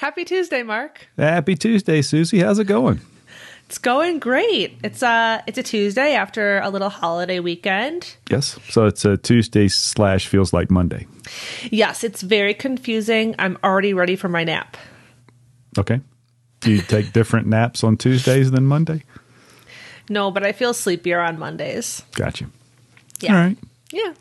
Happy 0.00 0.24
Tuesday, 0.24 0.62
Mark. 0.62 1.08
Happy 1.18 1.54
Tuesday, 1.54 2.00
Susie. 2.00 2.38
How's 2.38 2.58
it 2.58 2.64
going? 2.64 3.02
It's 3.66 3.76
going 3.76 4.18
great. 4.18 4.78
It's 4.82 5.02
a 5.02 5.44
it's 5.46 5.58
a 5.58 5.62
Tuesday 5.62 6.14
after 6.14 6.58
a 6.60 6.70
little 6.70 6.88
holiday 6.88 7.38
weekend. 7.38 8.16
Yes. 8.30 8.58
So 8.70 8.86
it's 8.86 9.04
a 9.04 9.18
Tuesday 9.18 9.68
slash 9.68 10.26
feels 10.26 10.54
like 10.54 10.70
Monday. 10.70 11.06
Yes, 11.70 12.02
it's 12.02 12.22
very 12.22 12.54
confusing. 12.54 13.34
I'm 13.38 13.58
already 13.62 13.92
ready 13.92 14.16
for 14.16 14.30
my 14.30 14.42
nap. 14.42 14.78
Okay. 15.76 16.00
Do 16.60 16.72
you 16.72 16.80
take 16.80 17.12
different 17.18 17.46
naps 17.46 17.84
on 17.84 17.98
Tuesdays 17.98 18.50
than 18.50 18.64
Monday? 18.64 19.04
No, 20.08 20.30
but 20.30 20.46
I 20.46 20.52
feel 20.52 20.72
sleepier 20.72 21.20
on 21.20 21.38
Mondays. 21.38 22.02
Gotcha. 22.12 22.46
Yeah. 23.20 23.36
All 23.36 23.44
right. 23.44 23.58
Yeah. 23.92 24.14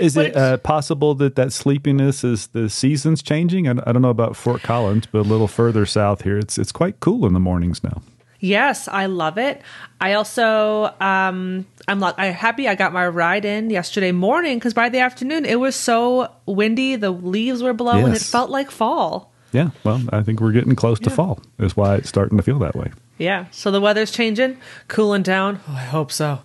Is 0.00 0.14
But 0.14 0.26
it 0.26 0.36
uh, 0.36 0.56
possible 0.58 1.14
that 1.16 1.36
that 1.36 1.52
sleepiness 1.52 2.24
is 2.24 2.48
the 2.48 2.68
seasons 2.70 3.22
changing? 3.22 3.68
I, 3.68 3.72
I 3.86 3.92
don't 3.92 4.02
know 4.02 4.10
about 4.10 4.36
Fort 4.36 4.62
Collins, 4.62 5.06
but 5.06 5.18
a 5.18 5.22
little 5.22 5.48
further 5.48 5.86
south 5.86 6.22
here, 6.22 6.38
it's 6.38 6.58
it's 6.58 6.72
quite 6.72 7.00
cool 7.00 7.26
in 7.26 7.34
the 7.34 7.40
mornings 7.40 7.84
now. 7.84 8.02
Yes, 8.40 8.88
I 8.88 9.06
love 9.06 9.36
it. 9.36 9.60
I 10.00 10.14
also 10.14 10.94
um 11.00 11.66
I'm 11.86 12.00
like 12.00 12.14
I'm 12.18 12.32
happy 12.32 12.68
I 12.68 12.74
got 12.74 12.92
my 12.92 13.06
ride 13.06 13.44
in 13.44 13.68
yesterday 13.68 14.12
morning 14.12 14.58
because 14.58 14.72
by 14.72 14.88
the 14.88 14.98
afternoon 15.00 15.44
it 15.44 15.60
was 15.60 15.76
so 15.76 16.32
windy, 16.46 16.96
the 16.96 17.10
leaves 17.10 17.62
were 17.62 17.74
blowing, 17.74 18.12
it 18.14 18.22
felt 18.22 18.50
like 18.50 18.70
fall. 18.70 19.30
Yeah. 19.52 19.70
Well, 19.84 20.00
I 20.10 20.22
think 20.22 20.40
we're 20.40 20.52
getting 20.52 20.74
close 20.76 20.98
to 21.00 21.10
fall. 21.10 21.40
Is 21.58 21.76
why 21.76 21.96
it's 21.96 22.08
starting 22.08 22.38
to 22.38 22.42
feel 22.42 22.58
that 22.60 22.74
way. 22.74 22.92
Yeah. 23.18 23.46
So 23.50 23.70
the 23.70 23.80
weather's 23.80 24.10
changing, 24.10 24.56
cooling 24.88 25.22
down. 25.22 25.60
Oh, 25.68 25.74
I 25.74 25.82
hope 25.82 26.10
so. 26.10 26.40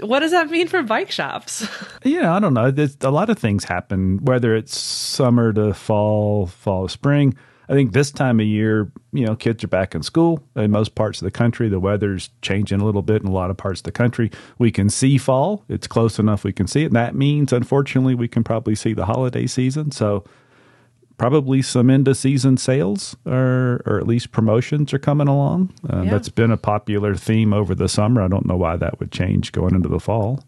What 0.00 0.20
does 0.20 0.30
that 0.30 0.50
mean 0.50 0.68
for 0.68 0.82
bike 0.82 1.10
shops? 1.10 1.66
Yeah, 2.02 2.34
I 2.34 2.40
don't 2.40 2.54
know. 2.54 2.70
There's, 2.70 2.96
a 3.02 3.10
lot 3.10 3.28
of 3.28 3.38
things 3.38 3.64
happen, 3.64 4.24
whether 4.24 4.56
it's 4.56 4.78
summer 4.78 5.52
to 5.52 5.74
fall, 5.74 6.46
fall 6.46 6.86
to 6.86 6.92
spring. 6.92 7.36
I 7.68 7.74
think 7.74 7.92
this 7.92 8.10
time 8.10 8.40
of 8.40 8.46
year, 8.46 8.90
you 9.12 9.26
know, 9.26 9.36
kids 9.36 9.62
are 9.62 9.68
back 9.68 9.94
in 9.94 10.02
school 10.02 10.42
in 10.56 10.70
most 10.70 10.94
parts 10.94 11.20
of 11.20 11.26
the 11.26 11.30
country. 11.30 11.68
The 11.68 11.78
weather's 11.78 12.30
changing 12.40 12.80
a 12.80 12.84
little 12.84 13.02
bit 13.02 13.22
in 13.22 13.28
a 13.28 13.32
lot 13.32 13.50
of 13.50 13.58
parts 13.58 13.80
of 13.80 13.84
the 13.84 13.92
country. 13.92 14.30
We 14.58 14.72
can 14.72 14.88
see 14.88 15.18
fall. 15.18 15.64
It's 15.68 15.86
close 15.86 16.18
enough 16.18 16.42
we 16.42 16.54
can 16.54 16.66
see 16.66 16.82
it. 16.82 16.86
And 16.86 16.96
that 16.96 17.14
means, 17.14 17.52
unfortunately, 17.52 18.14
we 18.14 18.28
can 18.28 18.42
probably 18.42 18.74
see 18.74 18.94
the 18.94 19.04
holiday 19.06 19.46
season. 19.46 19.92
So, 19.92 20.24
probably 21.20 21.60
some 21.60 21.90
end 21.90 22.08
of 22.08 22.16
season 22.16 22.56
sales 22.56 23.14
or, 23.26 23.82
or 23.84 23.98
at 23.98 24.06
least 24.06 24.32
promotions 24.32 24.94
are 24.94 24.98
coming 24.98 25.28
along. 25.28 25.70
Uh, 25.92 26.00
Yeah. 26.00 26.12
That's 26.12 26.30
been 26.30 26.50
a 26.50 26.56
popular 26.56 27.14
theme 27.14 27.52
over 27.52 27.74
the 27.74 27.90
summer. 27.90 28.22
I 28.22 28.28
don't 28.28 28.46
know 28.46 28.56
why 28.56 28.76
that 28.76 28.98
would 28.98 29.12
change 29.12 29.52
going 29.52 29.74
into 29.74 29.90
the 29.90 30.00
fall. 30.00 30.42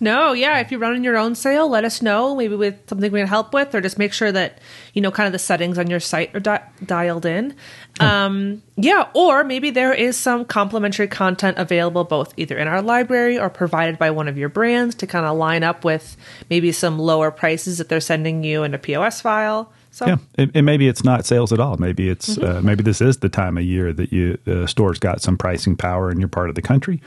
No, 0.00 0.32
yeah. 0.32 0.58
If 0.58 0.70
you're 0.70 0.80
running 0.80 1.04
your 1.04 1.16
own 1.16 1.34
sale, 1.34 1.68
let 1.68 1.84
us 1.84 2.02
know. 2.02 2.34
Maybe 2.34 2.56
with 2.56 2.88
something 2.88 3.10
we 3.12 3.20
can 3.20 3.28
help 3.28 3.52
with, 3.52 3.74
or 3.74 3.80
just 3.80 3.98
make 3.98 4.12
sure 4.12 4.32
that 4.32 4.58
you 4.92 5.02
know 5.02 5.10
kind 5.10 5.26
of 5.26 5.32
the 5.32 5.38
settings 5.38 5.78
on 5.78 5.88
your 5.88 6.00
site 6.00 6.34
are 6.34 6.40
di- 6.40 6.62
dialed 6.84 7.26
in. 7.26 7.54
Um, 8.00 8.62
yeah, 8.76 9.08
or 9.14 9.44
maybe 9.44 9.70
there 9.70 9.94
is 9.94 10.16
some 10.16 10.44
complimentary 10.44 11.06
content 11.06 11.58
available 11.58 12.04
both 12.04 12.34
either 12.36 12.58
in 12.58 12.66
our 12.66 12.82
library 12.82 13.38
or 13.38 13.48
provided 13.48 13.98
by 13.98 14.10
one 14.10 14.26
of 14.26 14.36
your 14.36 14.48
brands 14.48 14.94
to 14.96 15.06
kind 15.06 15.24
of 15.26 15.36
line 15.36 15.62
up 15.62 15.84
with 15.84 16.16
maybe 16.50 16.72
some 16.72 16.98
lower 16.98 17.30
prices 17.30 17.78
that 17.78 17.88
they're 17.88 18.00
sending 18.00 18.42
you 18.42 18.64
in 18.64 18.74
a 18.74 18.78
POS 18.78 19.20
file. 19.20 19.72
So 19.92 20.06
Yeah, 20.06 20.16
and, 20.36 20.50
and 20.54 20.66
maybe 20.66 20.88
it's 20.88 21.04
not 21.04 21.24
sales 21.24 21.52
at 21.52 21.60
all. 21.60 21.76
Maybe 21.76 22.08
it's 22.08 22.36
uh, 22.36 22.60
maybe 22.64 22.82
this 22.82 23.00
is 23.00 23.18
the 23.18 23.28
time 23.28 23.56
of 23.56 23.62
year 23.62 23.92
that 23.92 24.12
you 24.12 24.38
the 24.44 24.66
store's 24.66 24.98
got 24.98 25.22
some 25.22 25.38
pricing 25.38 25.76
power 25.76 26.10
in 26.10 26.18
your 26.18 26.28
part 26.28 26.48
of 26.48 26.56
the 26.56 26.62
country. 26.62 27.00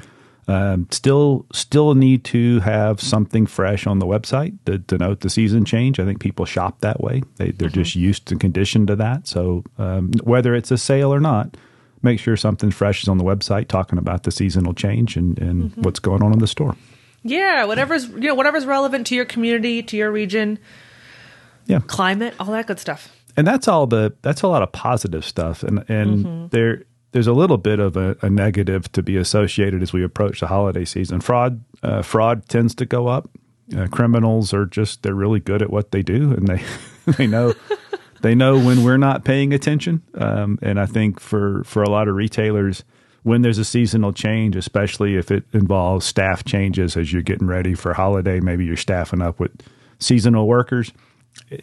Um, 0.50 0.88
still, 0.92 1.46
still 1.52 1.94
need 1.94 2.24
to 2.26 2.62
have 2.62 3.02
something 3.02 3.46
fresh 3.46 3.86
on 3.86 4.00
the 4.00 4.06
website 4.06 4.58
to 4.66 4.78
denote 4.78 5.20
the 5.20 5.30
season 5.30 5.66
change. 5.66 6.00
I 6.00 6.06
think 6.06 6.22
people 6.22 6.46
shop 6.46 6.80
that 6.80 7.02
way. 7.02 7.22
They, 7.36 7.52
they're 7.52 7.68
just 7.68 7.96
used 7.96 8.32
and 8.32 8.40
conditioned 8.40 8.88
to 8.88 8.96
that. 8.96 9.28
So 9.28 9.66
um, 9.78 10.12
whether 10.24 10.56
it's 10.56 10.72
a 10.72 10.78
sale 10.78 11.14
or 11.14 11.20
not, 11.20 11.58
make 12.02 12.18
sure 12.20 12.38
something 12.38 12.72
fresh 12.72 13.04
is 13.04 13.10
on 13.10 13.18
the 13.18 13.26
website 13.26 13.68
talking 13.68 14.00
about 14.00 14.24
the 14.24 14.32
seasonal 14.32 14.74
change 14.74 15.18
and, 15.18 15.38
and 15.40 15.74
what's 15.84 16.00
going 16.00 16.24
on 16.24 16.32
in 16.32 16.40
the 16.40 16.48
store. 16.48 16.78
yeah, 17.24 17.66
whatever's 17.66 18.08
you 18.08 18.20
know 18.30 18.36
whatever's 18.36 18.66
relevant 18.66 19.06
to 19.08 19.16
your 19.16 19.26
community, 19.26 19.84
to 19.84 19.98
your 19.98 20.12
region, 20.12 20.60
Yeah. 21.66 21.80
climate, 21.88 22.34
all 22.40 22.46
that 22.48 22.68
good 22.68 22.80
stuff. 22.80 23.10
and 23.36 23.46
that's 23.46 23.68
all 23.68 23.86
the 23.86 24.14
that's 24.22 24.44
a 24.44 24.48
lot 24.48 24.64
of 24.64 24.72
positive 24.72 25.26
stuff 25.26 25.62
and 25.64 25.84
and 25.90 26.50
there 26.52 26.84
there's 27.18 27.26
a 27.26 27.34
little 27.34 27.58
bit 27.58 27.80
of 27.80 27.98
a, 27.98 28.16
a 28.22 28.30
negative 28.30 28.92
to 28.92 29.02
be 29.02 29.18
associated 29.18 29.82
as 29.82 29.92
we 29.92 30.04
approach 30.04 30.40
the 30.40 30.46
holiday 30.46 30.86
season. 30.86 31.20
Fraud 31.20 31.64
uh, 31.82 32.04
fraud 32.04 32.48
tends 32.48 32.76
to 32.76 32.86
go 32.86 33.08
up. 33.08 33.28
Uh, 33.76 33.88
criminals 33.88 34.54
are 34.54 34.68
just 34.68 35.02
they're 35.02 35.16
really 35.16 35.40
good 35.40 35.64
at 35.64 35.72
what 35.72 35.90
they 35.90 36.04
do 36.04 36.32
and 36.32 36.48
they 36.48 36.64
they 37.18 37.26
know 37.26 37.56
they 38.22 38.36
know 38.36 38.60
when 38.60 38.84
we're 38.84 38.98
not 38.98 39.26
paying 39.26 39.52
attention. 39.52 40.04
Um, 40.14 40.60
and 40.62 40.80
i 40.80 40.86
think 40.86 41.20
for 41.20 41.64
for 41.64 41.82
a 41.82 41.90
lot 41.90 42.08
of 42.08 42.14
retailers 42.14 42.84
when 43.24 43.42
there's 43.42 43.58
a 43.58 43.66
seasonal 43.66 44.14
change 44.14 44.56
especially 44.56 45.16
if 45.16 45.32
it 45.32 45.44
involves 45.54 46.06
staff 46.06 46.46
changes 46.46 46.96
as 46.96 47.12
you're 47.12 47.24
getting 47.24 47.48
ready 47.48 47.74
for 47.74 47.96
holiday 47.96 48.40
maybe 48.40 48.64
you're 48.64 48.78
staffing 48.78 49.24
up 49.24 49.40
with 49.40 49.52
seasonal 49.98 50.48
workers 50.48 50.94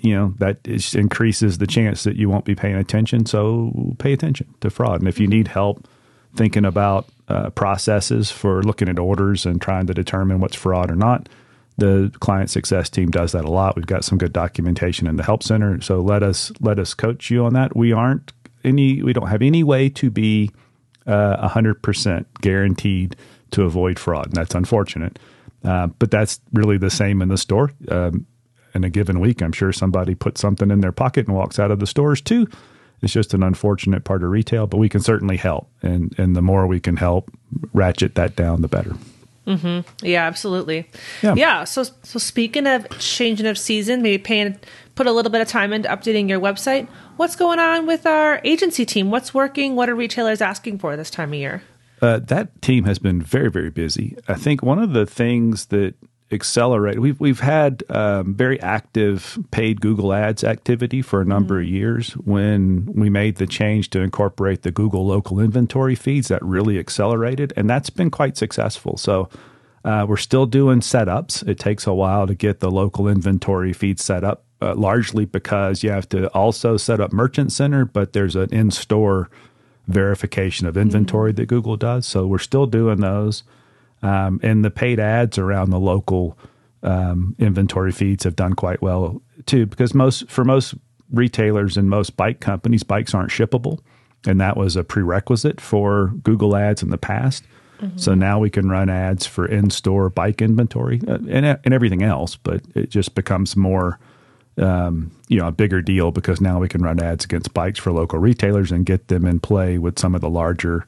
you 0.01 0.15
know 0.15 0.35
that 0.39 0.59
is, 0.65 0.95
increases 0.95 1.59
the 1.59 1.67
chance 1.67 2.05
that 2.05 2.17
you 2.17 2.29
won't 2.29 2.45
be 2.45 2.55
paying 2.55 2.77
attention. 2.77 3.27
So 3.27 3.95
pay 3.99 4.13
attention 4.13 4.53
to 4.61 4.71
fraud. 4.71 5.01
And 5.01 5.09
if 5.09 5.21
you 5.21 5.27
need 5.27 5.49
help 5.49 5.87
thinking 6.35 6.65
about 6.65 7.09
uh, 7.29 7.51
processes 7.51 8.31
for 8.31 8.63
looking 8.63 8.89
at 8.89 8.99
orders 8.99 9.47
and 9.47 9.61
trying 9.61 9.87
to 9.87 9.95
determine 9.95 10.41
what's 10.41 10.57
fraud 10.57 10.91
or 10.91 10.97
not 10.97 11.29
the 11.77 12.13
client 12.21 12.51
success 12.51 12.89
team 12.89 13.11
does 13.11 13.33
that 13.33 13.45
a 13.45 13.51
lot. 13.51 13.77
We've 13.77 13.87
got 13.87 14.05
some 14.05 14.19
good 14.19 14.33
documentation 14.33 15.07
in 15.07 15.17
the 15.17 15.23
help 15.23 15.43
center. 15.43 15.81
So 15.81 16.01
let 16.01 16.23
us 16.23 16.53
let 16.61 16.79
us 16.79 16.95
coach 16.95 17.31
you 17.31 17.45
on 17.45 17.55
that. 17.55 17.77
We 17.77 17.93
aren't 17.93 18.33
any 18.63 19.03
we 19.03 19.13
don't 19.13 19.29
have 19.29 19.43
any 19.43 19.65
way 19.65 19.89
to 19.91 20.11
be 20.11 20.51
uh, 21.07 21.49
100% 21.49 22.25
guaranteed 22.41 23.17
to 23.51 23.63
avoid 23.63 23.99
fraud. 23.99 24.27
And 24.27 24.35
that's 24.35 24.55
unfortunate. 24.55 25.19
Uh, 25.65 25.89
but 25.99 26.11
that's 26.11 26.41
really 26.53 26.79
the 26.79 26.91
same 26.91 27.23
in 27.23 27.29
the 27.29 27.39
store. 27.39 27.73
Um, 27.91 28.27
in 28.75 28.85
a 28.85 28.91
given 28.91 29.21
week, 29.21 29.43
I'm 29.43 29.53
sure 29.53 29.73
somebody 29.73 30.15
puts 30.15 30.41
something 30.41 30.71
in 30.71 30.81
their 30.81 30.93
pocket 30.93 31.27
and 31.27 31.37
walks 31.37 31.59
out 31.59 31.71
of 31.71 31.81
the 31.81 31.87
stores 31.87 32.21
too. 32.21 32.49
It's 33.03 33.13
just 33.13 33.35
an 33.35 33.43
unfortunate 33.43 34.05
part 34.05 34.23
of 34.23 34.31
retail, 34.31 34.67
but 34.67 34.79
we 34.79 34.89
can 34.89 35.01
certainly 35.01 35.37
help. 35.37 35.69
And 35.83 36.15
and 36.19 36.35
the 36.35 36.43
more 36.43 36.67
we 36.67 36.81
can 36.81 36.97
help 36.97 37.31
ratchet 37.73 38.15
that 38.15 38.35
down, 38.35 38.63
the 38.63 38.69
better. 38.69 38.97
Mm-hmm. 39.47 40.07
Yeah, 40.07 40.25
absolutely. 40.25 40.89
Yeah. 41.23 41.35
Yeah. 41.35 41.65
So, 41.65 41.83
so 41.83 42.19
speaking 42.19 42.67
of 42.67 42.89
changing 42.99 43.47
of 43.47 43.59
season, 43.59 44.01
maybe 44.01 44.23
paying, 44.23 44.59
put 44.95 45.07
a 45.07 45.13
little 45.13 45.31
bit 45.31 45.43
of 45.43 45.49
time 45.49 45.73
into 45.73 45.89
updating 45.89 46.31
your 46.31 46.41
website. 46.41 46.89
What's 47.17 47.37
going 47.37 47.59
on 47.59 47.87
with 47.87 48.07
our 48.07 48.41
agency 48.45 48.87
team? 48.87 49.11
What's 49.11 49.35
working? 49.35 49.77
What 49.77 49.91
are 49.91 49.95
retailers 49.95 50.41
asking 50.41 50.79
for 50.79 50.97
this 50.97 51.11
time 51.11 51.35
of 51.35 51.39
year? 51.39 51.63
Uh, 52.01 52.21
that 52.21 52.61
team 52.63 52.85
has 52.85 52.99
been 52.99 53.21
very, 53.21 53.51
very 53.51 53.71
busy. 53.71 54.17
I 54.29 54.35
think 54.35 54.63
one 54.63 54.79
of 54.79 54.95
the 54.95 55.07
things 55.07 55.67
that 55.67 55.95
accelerate 56.33 56.99
we've 56.99 57.21
we've 57.21 57.41
had 57.41 57.83
um, 57.91 58.35
very 58.35 58.61
active 58.61 59.39
paid 59.51 59.81
Google 59.81 60.13
Ads 60.13 60.43
activity 60.43 61.03
for 61.03 61.21
a 61.21 61.25
number 61.25 61.61
of 61.61 61.67
years. 61.67 62.13
When 62.13 62.87
we 62.87 63.11
made 63.11 63.37
the 63.37 63.47
change 63.47 63.91
to 63.91 64.01
incorporate 64.01 64.63
the 64.63 64.71
Google 64.71 65.07
local 65.07 65.39
inventory 65.39 65.95
feeds, 65.95 66.29
that 66.29 66.43
really 66.43 66.79
accelerated, 66.79 67.53
and 67.57 67.69
that's 67.69 67.91
been 67.91 68.11
quite 68.11 68.37
successful. 68.37 68.97
So. 68.97 69.29
Uh, 69.87 70.07
we're 70.09 70.17
still 70.17 70.47
doing 70.47 70.81
setups. 70.81 71.47
It 71.47 71.59
takes 71.59 71.87
a 71.87 71.93
while 71.93 72.27
to 72.27 72.35
get 72.35 72.61
the 72.61 72.71
local 72.71 73.07
inventory 73.07 73.75
feed 73.75 74.01
set 74.01 74.25
up, 74.25 74.47
uh, 74.63 74.75
largely 74.75 75.27
because 75.27 75.83
you 75.83 75.91
have 75.91 76.09
to 76.09 76.29
also 76.29 76.79
set 76.79 77.01
up 77.01 77.13
Merchant 77.13 77.53
Center, 77.53 77.85
but 77.85 78.15
there's 78.15 78.35
an 78.35 78.49
in 78.51 78.71
store 78.71 79.29
verification 79.87 80.67
of 80.67 80.79
inventory 80.79 81.33
that 81.33 81.49
Google 81.49 81.77
does. 81.77 82.07
So 82.07 82.27
we're 82.27 82.39
still 82.39 82.65
doing 82.65 83.01
those. 83.01 83.43
Um, 84.05 84.39
and 84.43 84.65
the 84.65 84.71
paid 84.71 85.01
ads 85.01 85.39
around 85.39 85.71
the 85.71 85.81
local 85.81 86.39
um, 86.83 87.35
inventory 87.39 87.91
feeds 87.91 88.25
have 88.25 88.37
done 88.37 88.53
quite 88.53 88.83
well 88.83 89.23
too, 89.47 89.65
because 89.67 89.95
most 89.95 90.29
for 90.29 90.45
most 90.45 90.75
retailers 91.11 91.77
and 91.77 91.89
most 91.89 92.17
bike 92.17 92.41
companies, 92.41 92.83
bikes 92.83 93.15
aren't 93.15 93.31
shippable, 93.31 93.81
and 94.27 94.41
that 94.41 94.57
was 94.57 94.77
a 94.77 94.85
prerequisite 94.85 95.61
for 95.61 96.09
Google 96.23 96.55
Ads 96.55 96.83
in 96.83 96.91
the 96.91 96.99
past. 96.99 97.45
So 97.97 98.15
now 98.15 98.39
we 98.39 98.51
can 98.51 98.71
run 98.71 98.89
ads 98.89 99.27
for 99.27 99.47
in-store 99.47 100.09
bike 100.09 100.41
inventory 100.41 101.01
uh, 101.07 101.19
and 101.29 101.45
and 101.45 101.75
everything 101.75 102.03
else, 102.03 102.37
but 102.37 102.63
it 102.75 102.89
just 102.89 103.15
becomes 103.15 103.57
more 103.57 103.99
um, 104.59 105.11
you 105.29 105.39
know 105.39 105.49
a 105.49 105.53
bigger 105.53 105.83
deal 105.83 106.11
because 106.11 106.41
now 106.41 106.59
we 106.59 106.69
can 106.69 106.83
run 106.83 107.01
ads 107.01 107.25
against 107.25 107.53
bikes 107.53 107.79
for 107.79 107.93
local 107.93 108.19
retailers 108.19 108.71
and 108.71 108.87
get 108.87 109.09
them 109.09 109.27
in 109.27 109.41
play 109.41 109.79
with 109.79 109.99
some 109.99 110.15
of 110.15 110.21
the 110.21 110.31
larger 110.31 110.87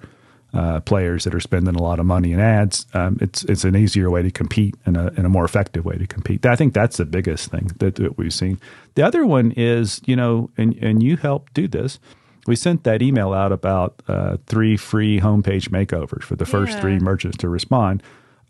uh, 0.57 0.81
players 0.81 1.25
that 1.25 1.35
are 1.35 1.41
spending 1.41 1.75
a 1.75 1.83
lot 1.83 2.01
of 2.01 2.07
money 2.07 2.33
in 2.33 2.41
ads. 2.41 2.87
Um, 2.95 3.19
it's 3.21 3.45
it's 3.45 3.65
an 3.65 3.77
easier 3.77 4.11
way 4.11 4.23
to 4.23 4.31
compete 4.31 4.75
and 4.87 4.97
a, 4.97 5.13
and 5.17 5.27
a 5.27 5.29
more 5.29 5.45
effective 5.45 5.85
way 5.85 5.97
to 5.99 6.07
compete. 6.07 6.47
I 6.47 6.57
think 6.57 6.73
that's 6.75 6.97
the 6.97 7.05
biggest 7.05 7.51
thing 7.51 7.71
that, 7.79 7.97
that 7.97 8.17
we've 8.19 8.33
seen. 8.35 8.59
The 8.95 9.03
other 9.03 9.27
one 9.27 9.53
is 9.57 10.01
you 10.07 10.17
know, 10.17 10.51
and 10.57 10.75
and 10.83 11.03
you 11.03 11.17
helped 11.17 11.55
do 11.55 11.69
this. 11.69 11.99
We 12.47 12.57
sent 12.57 12.85
that 12.85 13.03
email 13.03 13.33
out 13.33 13.51
about 13.53 14.01
uh, 14.09 14.37
three 14.47 14.77
free 14.77 15.21
homepage 15.21 15.69
makeovers 15.71 16.23
for 16.23 16.37
the 16.37 16.47
first 16.47 16.75
Yeah. 16.75 16.81
three 16.81 16.99
merchants 17.01 17.37
to 17.39 17.49
respond, 17.49 18.03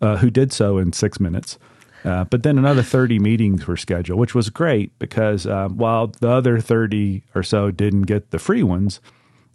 uh, 0.02 0.18
who 0.18 0.30
did 0.30 0.52
so 0.52 0.78
in 0.78 0.92
six 0.92 1.18
minutes. 1.18 1.58
Uh, 2.04 2.22
but 2.24 2.42
then 2.44 2.56
another 2.58 2.82
30 2.84 3.18
meetings 3.18 3.66
were 3.66 3.76
scheduled, 3.76 4.20
which 4.20 4.34
was 4.34 4.48
great 4.50 4.96
because 5.00 5.44
um, 5.46 5.76
while 5.76 6.08
the 6.20 6.28
other 6.28 6.60
30 6.60 7.22
or 7.34 7.42
so 7.42 7.70
didn't 7.72 8.02
get 8.02 8.30
the 8.30 8.38
free 8.38 8.62
ones, 8.62 9.00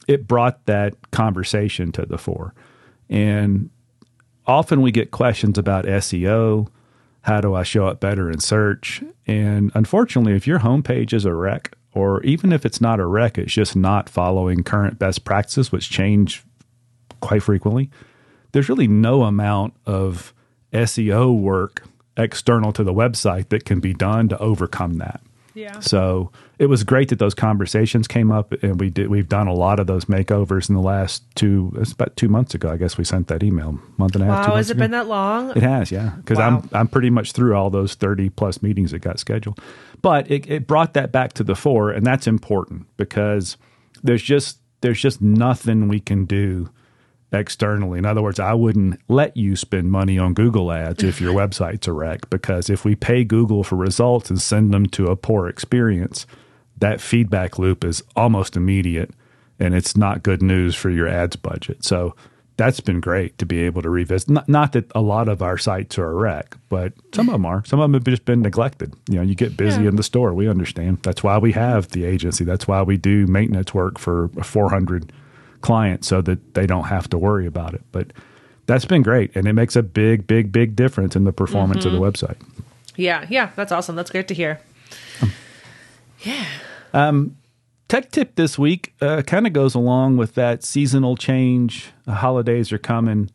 it 0.07 0.27
brought 0.27 0.65
that 0.65 1.11
conversation 1.11 1.91
to 1.93 2.05
the 2.05 2.17
fore. 2.17 2.53
And 3.09 3.69
often 4.45 4.81
we 4.81 4.91
get 4.91 5.11
questions 5.11 5.57
about 5.57 5.85
SEO. 5.85 6.67
How 7.21 7.41
do 7.41 7.53
I 7.53 7.63
show 7.63 7.87
up 7.87 7.99
better 7.99 8.29
in 8.29 8.39
search? 8.39 9.03
And 9.27 9.71
unfortunately, 9.75 10.33
if 10.33 10.47
your 10.47 10.59
homepage 10.59 11.13
is 11.13 11.25
a 11.25 11.33
wreck, 11.33 11.75
or 11.93 12.23
even 12.23 12.51
if 12.51 12.65
it's 12.65 12.81
not 12.81 12.99
a 12.99 13.05
wreck, 13.05 13.37
it's 13.37 13.53
just 13.53 13.75
not 13.75 14.09
following 14.09 14.63
current 14.63 14.97
best 14.97 15.23
practices, 15.23 15.71
which 15.71 15.89
change 15.89 16.43
quite 17.19 17.43
frequently, 17.43 17.89
there's 18.51 18.69
really 18.69 18.87
no 18.87 19.23
amount 19.23 19.73
of 19.85 20.33
SEO 20.73 21.37
work 21.37 21.83
external 22.17 22.71
to 22.73 22.83
the 22.83 22.93
website 22.93 23.49
that 23.49 23.65
can 23.65 23.79
be 23.79 23.93
done 23.93 24.29
to 24.29 24.37
overcome 24.39 24.95
that. 24.95 25.21
Yeah. 25.53 25.79
So 25.79 26.31
it 26.59 26.67
was 26.67 26.83
great 26.83 27.09
that 27.09 27.19
those 27.19 27.33
conversations 27.33 28.07
came 28.07 28.31
up, 28.31 28.53
and 28.63 28.79
we 28.79 28.89
did. 28.89 29.09
We've 29.09 29.27
done 29.27 29.47
a 29.47 29.53
lot 29.53 29.79
of 29.79 29.87
those 29.87 30.05
makeovers 30.05 30.69
in 30.69 30.75
the 30.75 30.81
last 30.81 31.23
two. 31.35 31.73
It's 31.77 31.91
about 31.91 32.15
two 32.15 32.29
months 32.29 32.53
ago, 32.53 32.69
I 32.69 32.77
guess 32.77 32.97
we 32.97 33.03
sent 33.03 33.27
that 33.27 33.43
email, 33.43 33.79
month 33.97 34.15
and 34.15 34.23
a 34.23 34.27
half. 34.27 34.47
Wow, 34.47 34.55
has 34.55 34.69
it 34.69 34.73
ago. 34.73 34.79
been 34.79 34.91
that 34.91 35.07
long? 35.07 35.51
It 35.51 35.63
has, 35.63 35.91
yeah. 35.91 36.11
Because 36.17 36.37
wow. 36.37 36.61
I'm 36.61 36.69
I'm 36.71 36.87
pretty 36.87 37.09
much 37.09 37.33
through 37.33 37.55
all 37.55 37.69
those 37.69 37.95
thirty 37.95 38.29
plus 38.29 38.61
meetings 38.61 38.91
that 38.91 38.99
got 38.99 39.19
scheduled, 39.19 39.59
but 40.01 40.29
it, 40.31 40.49
it 40.49 40.67
brought 40.67 40.93
that 40.93 41.11
back 41.11 41.33
to 41.33 41.43
the 41.43 41.55
fore, 41.55 41.91
and 41.91 42.05
that's 42.05 42.27
important 42.27 42.87
because 42.97 43.57
there's 44.03 44.23
just 44.23 44.59
there's 44.81 45.01
just 45.01 45.21
nothing 45.21 45.87
we 45.87 45.99
can 45.99 46.25
do 46.25 46.69
externally. 47.31 47.97
In 47.97 48.05
other 48.05 48.21
words, 48.21 48.39
I 48.39 48.53
wouldn't 48.53 48.99
let 49.07 49.35
you 49.37 49.55
spend 49.55 49.91
money 49.91 50.17
on 50.17 50.33
Google 50.33 50.71
ads 50.71 51.03
if 51.03 51.21
your 51.21 51.33
website's 51.47 51.87
a 51.87 51.93
wreck 51.93 52.29
because 52.29 52.69
if 52.69 52.83
we 52.83 52.95
pay 52.95 53.23
Google 53.23 53.63
for 53.63 53.75
results 53.75 54.29
and 54.29 54.41
send 54.41 54.73
them 54.73 54.85
to 54.87 55.07
a 55.07 55.15
poor 55.15 55.47
experience, 55.47 56.25
that 56.77 56.99
feedback 56.99 57.57
loop 57.57 57.83
is 57.83 58.03
almost 58.15 58.57
immediate 58.57 59.11
and 59.59 59.75
it's 59.75 59.95
not 59.95 60.23
good 60.23 60.41
news 60.41 60.75
for 60.75 60.89
your 60.89 61.07
ads 61.07 61.35
budget. 61.35 61.85
So 61.85 62.15
that's 62.57 62.79
been 62.79 62.99
great 62.99 63.37
to 63.37 63.45
be 63.45 63.59
able 63.61 63.81
to 63.81 63.89
revisit. 63.89 64.29
Not, 64.29 64.49
not, 64.49 64.73
that 64.73 64.91
a 64.93 65.01
lot 65.01 65.29
of 65.29 65.41
our 65.41 65.57
sites 65.57 65.97
are 65.97 66.11
a 66.11 66.13
wreck, 66.13 66.57
but 66.69 66.93
some 67.13 67.29
of 67.29 67.33
them 67.33 67.45
are. 67.45 67.63
Some 67.65 67.79
of 67.79 67.85
them 67.85 67.93
have 67.93 68.03
just 68.03 68.25
been 68.25 68.41
neglected. 68.41 68.93
You 69.09 69.15
know, 69.15 69.21
you 69.21 69.35
get 69.35 69.55
busy 69.55 69.83
yeah. 69.83 69.89
in 69.89 69.95
the 69.95 70.03
store. 70.03 70.33
We 70.33 70.49
understand. 70.49 70.99
That's 71.03 71.23
why 71.23 71.37
we 71.37 71.53
have 71.53 71.89
the 71.89 72.03
agency. 72.03 72.43
That's 72.43 72.67
why 72.67 72.81
we 72.81 72.97
do 72.97 73.25
maintenance 73.25 73.73
work 73.73 73.97
for 73.97 74.27
400 74.43 75.11
client 75.61 76.05
so 76.05 76.21
that 76.21 76.53
they 76.53 76.65
don't 76.65 76.85
have 76.85 77.09
to 77.09 77.17
worry 77.17 77.45
about 77.45 77.73
it. 77.73 77.81
But 77.91 78.11
that's 78.65 78.85
been 78.85 79.01
great. 79.01 79.35
And 79.35 79.47
it 79.47 79.53
makes 79.53 79.75
a 79.75 79.83
big, 79.83 80.27
big, 80.27 80.51
big 80.51 80.75
difference 80.75 81.15
in 81.15 81.23
the 81.23 81.33
performance 81.33 81.85
mm-hmm. 81.85 81.95
of 81.95 82.13
the 82.13 82.27
mm-hmm. 82.27 82.33
website. 82.33 82.63
Yeah. 82.95 83.25
Yeah. 83.29 83.51
That's 83.55 83.71
awesome. 83.71 83.95
That's 83.95 84.11
great 84.11 84.27
to 84.27 84.33
hear. 84.33 84.59
Um, 85.21 85.33
yeah. 86.23 86.45
Um, 86.93 87.37
tech 87.87 88.11
tip 88.11 88.35
this 88.35 88.59
week 88.59 88.93
uh, 89.01 89.21
kind 89.23 89.47
of 89.47 89.53
goes 89.53 89.75
along 89.75 90.17
with 90.17 90.35
that 90.35 90.63
seasonal 90.63 91.15
change. 91.15 91.91
Holidays 92.07 92.71
are 92.71 92.77
coming. 92.77 93.29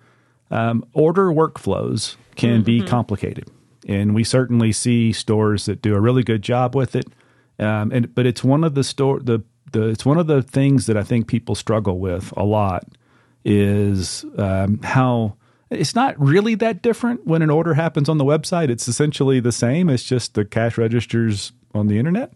Um, 0.50 0.84
order 0.92 1.26
workflows 1.26 2.16
can 2.36 2.58
mm-hmm. 2.58 2.62
be 2.62 2.82
complicated. 2.82 3.50
And 3.88 4.14
we 4.14 4.24
certainly 4.24 4.72
see 4.72 5.12
stores 5.12 5.66
that 5.66 5.82
do 5.82 5.94
a 5.94 6.00
really 6.00 6.22
good 6.22 6.42
job 6.42 6.74
with 6.74 6.96
it. 6.96 7.06
Um, 7.58 7.90
and 7.92 8.14
but 8.14 8.26
it's 8.26 8.44
one 8.44 8.64
of 8.64 8.74
the 8.74 8.84
store 8.84 9.20
the 9.20 9.42
the 9.72 9.88
it's 9.88 10.04
one 10.04 10.18
of 10.18 10.26
the 10.26 10.42
things 10.42 10.86
that 10.86 10.96
I 10.96 11.02
think 11.02 11.26
people 11.26 11.54
struggle 11.54 11.98
with 11.98 12.32
a 12.36 12.44
lot 12.44 12.86
is 13.44 14.24
um, 14.38 14.80
how 14.82 15.36
it's 15.70 15.94
not 15.94 16.18
really 16.20 16.54
that 16.56 16.82
different 16.82 17.26
when 17.26 17.42
an 17.42 17.50
order 17.50 17.74
happens 17.74 18.08
on 18.08 18.18
the 18.18 18.24
website. 18.24 18.70
It's 18.70 18.88
essentially 18.88 19.40
the 19.40 19.52
same. 19.52 19.88
It's 19.88 20.02
just 20.02 20.34
the 20.34 20.44
cash 20.44 20.78
registers 20.78 21.52
on 21.74 21.88
the 21.88 21.98
internet. 21.98 22.32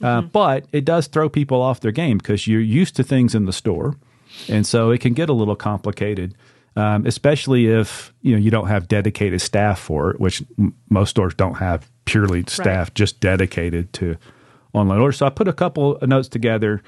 Uh, 0.00 0.20
mm-hmm. 0.20 0.28
but 0.28 0.64
it 0.70 0.84
does 0.84 1.08
throw 1.08 1.28
people 1.28 1.60
off 1.60 1.80
their 1.80 1.90
game 1.90 2.18
because 2.18 2.46
you're 2.46 2.60
used 2.60 2.94
to 2.96 3.02
things 3.02 3.34
in 3.34 3.46
the 3.46 3.52
store, 3.52 3.96
and 4.48 4.64
so 4.64 4.90
it 4.90 5.00
can 5.00 5.12
get 5.12 5.28
a 5.28 5.32
little 5.32 5.56
complicated. 5.56 6.34
Um, 6.76 7.06
especially 7.06 7.66
if 7.66 8.14
you 8.22 8.32
know 8.32 8.38
you 8.38 8.52
don't 8.52 8.68
have 8.68 8.86
dedicated 8.86 9.40
staff 9.40 9.80
for 9.80 10.10
it, 10.10 10.20
which 10.20 10.44
m- 10.56 10.74
most 10.88 11.10
stores 11.10 11.34
don't 11.34 11.56
have 11.56 11.90
purely 12.04 12.44
staff 12.46 12.88
right. 12.88 12.94
just 12.94 13.18
dedicated 13.18 13.92
to 13.94 14.16
online 14.72 15.00
order. 15.00 15.12
So 15.12 15.26
I 15.26 15.30
put 15.30 15.48
a 15.48 15.52
couple 15.52 15.96
of 15.96 16.08
notes 16.08 16.28
together 16.28 16.82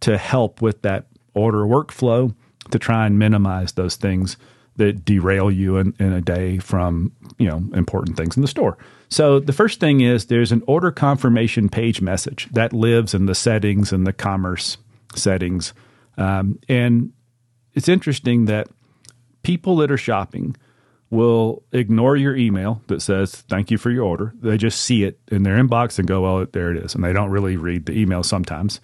to 0.00 0.16
help 0.16 0.62
with 0.62 0.82
that 0.82 1.06
order 1.34 1.58
workflow 1.58 2.34
to 2.70 2.78
try 2.78 3.06
and 3.06 3.18
minimize 3.18 3.72
those 3.72 3.96
things 3.96 4.36
that 4.76 5.04
derail 5.04 5.50
you 5.50 5.76
in, 5.76 5.92
in 5.98 6.12
a 6.12 6.20
day 6.20 6.58
from 6.58 7.12
you 7.38 7.46
know 7.46 7.62
important 7.74 8.16
things 8.16 8.36
in 8.36 8.42
the 8.42 8.48
store. 8.48 8.78
So 9.08 9.40
the 9.40 9.52
first 9.52 9.80
thing 9.80 10.00
is 10.00 10.26
there's 10.26 10.52
an 10.52 10.62
order 10.66 10.90
confirmation 10.90 11.68
page 11.68 12.00
message 12.00 12.48
that 12.52 12.72
lives 12.72 13.14
in 13.14 13.26
the 13.26 13.34
settings 13.34 13.92
and 13.92 14.06
the 14.06 14.12
commerce 14.12 14.78
settings, 15.14 15.74
um, 16.16 16.58
and 16.68 17.12
it's 17.74 17.88
interesting 17.88 18.46
that 18.46 18.68
people 19.42 19.76
that 19.76 19.90
are 19.90 19.98
shopping 19.98 20.56
will 21.10 21.62
ignore 21.72 22.16
your 22.16 22.36
email 22.36 22.82
that 22.88 23.00
says 23.00 23.34
thank 23.48 23.70
you 23.70 23.78
for 23.78 23.90
your 23.90 24.04
order. 24.04 24.34
They 24.40 24.56
just 24.58 24.82
see 24.82 25.04
it 25.04 25.18
in 25.28 25.42
their 25.42 25.56
inbox 25.56 25.98
and 25.98 26.06
go, 26.06 26.22
well, 26.22 26.46
there 26.52 26.70
it 26.70 26.84
is. 26.84 26.94
And 26.94 27.02
they 27.02 27.12
don't 27.12 27.30
really 27.30 27.56
read 27.56 27.86
the 27.86 27.98
email 27.98 28.22
sometimes. 28.22 28.80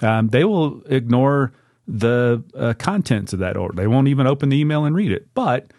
Um, 0.00 0.28
they 0.28 0.44
will 0.44 0.82
ignore 0.86 1.52
the 1.86 2.42
uh, 2.54 2.74
contents 2.78 3.32
of 3.32 3.38
that 3.40 3.56
order. 3.56 3.74
They 3.74 3.86
won't 3.86 4.08
even 4.08 4.26
open 4.26 4.48
the 4.48 4.58
email 4.58 4.84
and 4.84 4.94
read 4.94 5.12
it. 5.12 5.28
But 5.34 5.72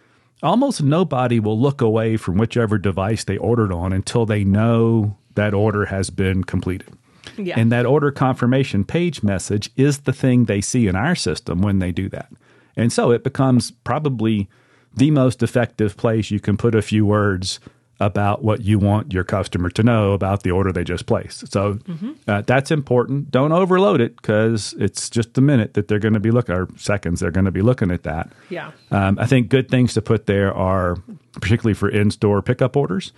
almost 0.43 0.81
nobody 0.83 1.39
will 1.39 1.59
look 1.59 1.81
away 1.81 2.17
from 2.17 2.37
whichever 2.37 2.77
device 2.77 3.23
they 3.23 3.37
ordered 3.37 3.71
on 3.71 3.93
until 3.93 4.25
they 4.25 4.43
know 4.43 5.17
that 5.35 5.53
order 5.53 5.85
has 5.85 6.09
been 6.09 6.43
completed. 6.43 6.89
Yeah. 7.37 7.59
And 7.59 7.71
that 7.71 7.85
order 7.85 8.11
confirmation 8.11 8.83
page 8.83 9.23
message 9.23 9.69
is 9.75 9.99
the 9.99 10.13
thing 10.13 10.45
they 10.45 10.61
see 10.61 10.87
in 10.87 10.95
our 10.95 11.15
system 11.15 11.61
when 11.61 11.79
they 11.79 11.91
do 11.91 12.09
that. 12.09 12.31
And 12.75 12.91
so 12.91 13.11
it 13.11 13.23
becomes 13.23 13.71
probably 13.71 14.49
the 14.93 15.11
most 15.11 15.43
effective 15.43 15.97
place 15.97 16.31
you 16.31 16.39
can 16.39 16.57
put 16.57 16.75
a 16.75 16.81
few 16.81 17.05
words 17.05 17.59
about 17.99 18.43
what 18.43 18.61
you 18.61 18.79
want 18.79 19.11
your 19.11 19.25
customer 19.25 19.69
to 19.69 19.83
know 19.83 20.13
about 20.13 20.43
the 20.43 20.51
order 20.51 20.71
they 20.71 20.83
just 20.83 21.05
placed. 21.05 21.51
So 21.51 21.73
mm-hmm. 21.73 22.11
uh, 22.27 22.41
that's 22.41 22.71
important. 22.71 23.29
Don't 23.29 23.51
overload 23.51 23.99
it 23.99 24.15
because 24.15 24.73
it's 24.79 25.09
just 25.09 25.37
a 25.37 25.41
minute 25.41 25.73
that 25.73 25.89
they're 25.89 25.99
going 25.99 26.13
to 26.13 26.19
be 26.19 26.31
looking, 26.31 26.55
or 26.55 26.67
seconds 26.77 27.19
they're 27.19 27.31
going 27.31 27.45
to 27.45 27.51
be 27.51 27.61
looking 27.61 27.91
at 27.91 28.03
that. 28.03 28.31
Yeah. 28.49 28.71
Um, 28.91 29.19
I 29.19 29.25
think 29.25 29.49
good 29.49 29.69
things 29.69 29.93
to 29.95 30.01
put 30.01 30.27
there 30.27 30.53
are 30.53 30.97
particularly 31.33 31.73
for 31.73 31.89
in-store 31.89 32.41
pickup 32.41 32.77
orders. 32.77 33.11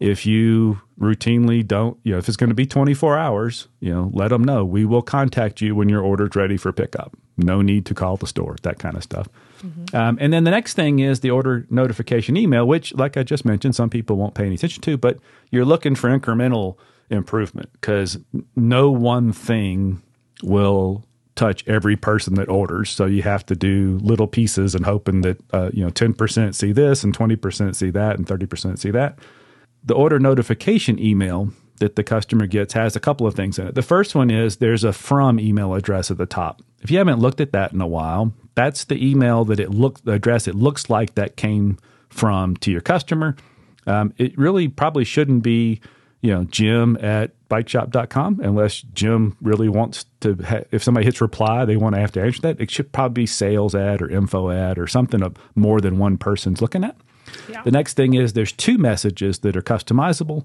If 0.00 0.24
you 0.24 0.80
routinely 0.98 1.66
don't, 1.66 1.98
you 2.04 2.12
know, 2.12 2.18
if 2.18 2.28
it's 2.28 2.36
going 2.36 2.48
to 2.48 2.54
be 2.54 2.66
24 2.66 3.18
hours, 3.18 3.68
you 3.80 3.92
know, 3.92 4.10
let 4.14 4.28
them 4.28 4.44
know. 4.44 4.64
We 4.64 4.84
will 4.84 5.02
contact 5.02 5.60
you 5.60 5.74
when 5.74 5.88
your 5.88 6.02
order's 6.02 6.34
ready 6.34 6.56
for 6.56 6.72
pickup. 6.72 7.16
No 7.36 7.60
need 7.62 7.84
to 7.86 7.94
call 7.94 8.16
the 8.16 8.26
store, 8.26 8.56
that 8.62 8.78
kind 8.78 8.96
of 8.96 9.02
stuff. 9.02 9.28
Mm-hmm. 9.62 9.96
Um, 9.96 10.18
and 10.20 10.32
then 10.32 10.44
the 10.44 10.50
next 10.50 10.74
thing 10.74 11.00
is 11.00 11.20
the 11.20 11.30
order 11.30 11.66
notification 11.70 12.36
email, 12.36 12.66
which, 12.66 12.94
like 12.94 13.16
I 13.16 13.22
just 13.22 13.44
mentioned, 13.44 13.74
some 13.74 13.90
people 13.90 14.16
won't 14.16 14.34
pay 14.34 14.46
any 14.46 14.54
attention 14.54 14.82
to, 14.82 14.96
but 14.96 15.18
you're 15.50 15.64
looking 15.64 15.94
for 15.94 16.08
incremental 16.08 16.76
improvement 17.10 17.70
because 17.72 18.18
no 18.56 18.90
one 18.90 19.32
thing 19.32 20.02
will 20.42 21.04
touch 21.34 21.66
every 21.66 21.96
person 21.96 22.34
that 22.34 22.48
orders. 22.48 22.90
So 22.90 23.06
you 23.06 23.22
have 23.22 23.46
to 23.46 23.56
do 23.56 23.98
little 24.02 24.26
pieces 24.26 24.74
and 24.74 24.84
hoping 24.84 25.22
that 25.22 25.40
uh, 25.52 25.70
you 25.72 25.84
know 25.84 25.90
10% 25.90 26.54
see 26.54 26.72
this 26.72 27.02
and 27.02 27.16
20% 27.16 27.74
see 27.74 27.90
that 27.90 28.16
and 28.16 28.26
30% 28.26 28.78
see 28.78 28.90
that. 28.90 29.18
The 29.82 29.94
order 29.94 30.18
notification 30.18 30.98
email 30.98 31.50
that 31.78 31.96
the 31.96 32.04
customer 32.04 32.46
gets 32.46 32.74
has 32.74 32.94
a 32.94 33.00
couple 33.00 33.26
of 33.26 33.34
things 33.34 33.58
in 33.58 33.66
it. 33.66 33.74
The 33.74 33.82
first 33.82 34.14
one 34.14 34.30
is 34.30 34.58
there's 34.58 34.84
a 34.84 34.92
from 34.92 35.40
email 35.40 35.74
address 35.74 36.10
at 36.10 36.18
the 36.18 36.26
top. 36.26 36.60
If 36.82 36.90
you 36.90 36.98
haven't 36.98 37.20
looked 37.20 37.40
at 37.40 37.52
that 37.52 37.72
in 37.72 37.80
a 37.80 37.86
while, 37.86 38.32
that's 38.60 38.84
the 38.84 39.10
email 39.10 39.44
that 39.46 39.58
it 39.58 39.70
look 39.70 40.04
the 40.04 40.12
address 40.12 40.46
it 40.46 40.54
looks 40.54 40.90
like 40.90 41.14
that 41.14 41.36
came 41.36 41.78
from 42.10 42.56
to 42.58 42.70
your 42.70 42.82
customer. 42.82 43.34
Um, 43.86 44.12
it 44.18 44.36
really 44.36 44.68
probably 44.68 45.04
shouldn't 45.04 45.42
be, 45.42 45.80
you 46.20 46.30
know, 46.30 46.44
Jim 46.44 46.98
at 47.00 47.32
bikeshop.com 47.48 48.40
unless 48.40 48.82
Jim 48.92 49.36
really 49.40 49.70
wants 49.70 50.04
to. 50.20 50.36
Ha- 50.44 50.64
if 50.70 50.82
somebody 50.82 51.06
hits 51.06 51.22
reply, 51.22 51.64
they 51.64 51.76
want 51.76 51.94
to 51.94 52.00
have 52.00 52.12
to 52.12 52.22
answer 52.22 52.42
that. 52.42 52.60
It 52.60 52.70
should 52.70 52.92
probably 52.92 53.22
be 53.22 53.26
sales 53.26 53.74
ad 53.74 54.02
or 54.02 54.10
info 54.10 54.50
ad 54.50 54.78
or 54.78 54.86
something 54.86 55.22
of 55.22 55.34
more 55.54 55.80
than 55.80 55.98
one 55.98 56.18
person's 56.18 56.60
looking 56.60 56.84
at. 56.84 56.96
Yeah. 57.48 57.62
The 57.62 57.70
next 57.70 57.94
thing 57.94 58.12
is 58.14 58.34
there's 58.34 58.52
two 58.52 58.76
messages 58.76 59.38
that 59.38 59.56
are 59.56 59.62
customizable 59.62 60.44